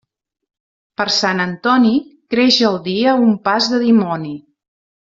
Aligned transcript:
Per 1.01 1.05
Sant 1.15 1.43
Antoni, 1.43 1.93
creix 2.35 2.59
el 2.73 2.81
dia 2.89 3.15
un 3.27 3.39
pas 3.49 3.71
de 3.75 3.85
dimoni. 3.87 4.37